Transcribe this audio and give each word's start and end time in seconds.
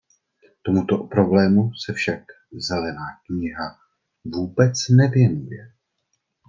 Tomuto 0.61 0.97
problému 0.97 1.73
se 1.75 1.93
však 1.93 2.19
zelená 2.51 3.05
kniha 3.25 3.79
vůbec 4.25 4.73
nevěnuje. 4.89 5.73